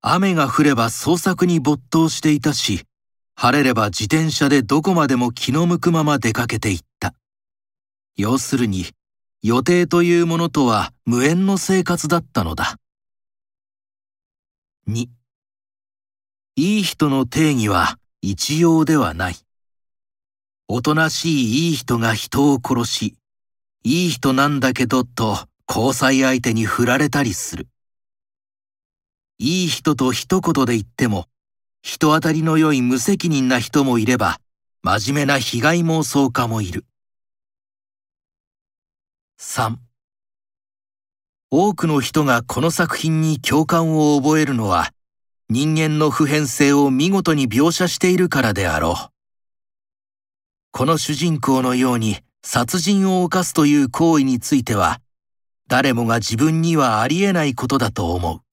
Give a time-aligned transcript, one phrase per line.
[0.00, 2.84] 雨が降れば創作に没頭していたし、
[3.34, 7.14] 晴れれば自転車でどこまでも気の向くまま出かけていった。
[8.16, 8.86] 要するに、
[9.42, 12.76] 予定というものとは無縁の生活だったのだ。
[14.88, 15.08] 2
[16.56, 19.36] いい人の定義は一様ではない。
[20.66, 23.14] おとなしいいい人が人を殺し、
[23.84, 27.68] いい人なんだけどと交際相手に振られたりする。
[29.40, 31.26] いい人と一言で言っても、
[31.80, 34.40] 人当たりの良い無責任な人もいれば、
[34.82, 36.84] 真面目な被害妄想家もいる。
[39.40, 39.76] 3
[41.52, 44.92] 多くの人がこの作品に共感を覚えるのは、
[45.48, 49.12] 人間の普遍性を見事に描写しているからであろう。
[50.72, 55.00] この主人公のように殺人を犯すという行為については、
[55.68, 58.47] 誰もが自分にはありえないことだと思う。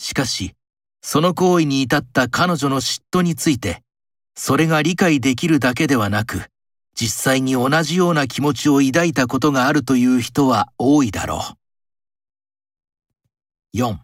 [0.00, 0.54] しかし、
[1.02, 3.82] その行為に至った彼女の嫉妬について、
[4.34, 6.46] それが理解できるだけではなく、
[6.94, 11.42] 実際に同じような気持ちを抱いたことがあるという人は多いだろ
[13.74, 13.76] う。
[13.76, 13.98] 4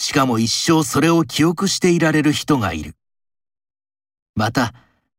[0.00, 2.96] しかも一生それを記憶していられる人がいる。
[4.34, 4.72] また、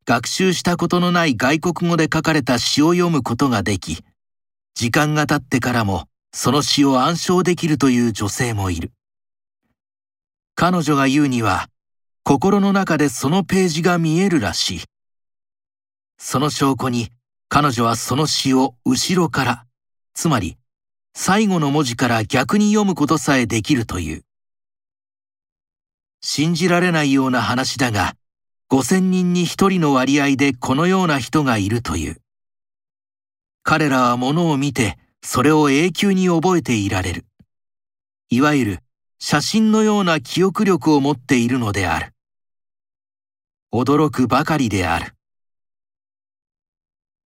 [0.07, 4.03] 学習したことのない外国語で書かれた詩を読むことができ、
[4.73, 8.91] 時間が経ってからもその詩を暗唱できるという女性もいる。
[10.55, 11.69] 彼女が言うには、
[12.23, 14.81] 心の中でそのページが見えるらしい。
[16.17, 17.11] その証拠に
[17.49, 19.65] 彼女はその詩を後ろから、
[20.15, 20.57] つまり
[21.13, 24.23] 最後の文字から逆に読むことさえできるという。
[26.33, 28.15] 信じられないような話だが、
[28.69, 32.21] 5000人に1人の割合でこのような人がいるという。
[33.63, 37.25] 彼らは物を見て、それを永久に覚えていられる。
[38.29, 38.79] いわゆる、
[39.19, 42.13] 写真のような記憶力を持っているのである。
[43.73, 45.13] 驚くばかりである。